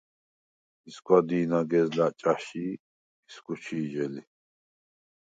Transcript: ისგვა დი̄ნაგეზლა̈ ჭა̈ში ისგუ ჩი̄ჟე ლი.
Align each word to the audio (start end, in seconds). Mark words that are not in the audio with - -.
ისგვა 0.89 1.17
დი̄ნაგეზლა̈ 1.27 2.11
ჭა̈ში 2.19 2.65
ისგუ 3.27 3.53
ჩი̄ჟე 3.63 4.05
ლი. 4.13 4.21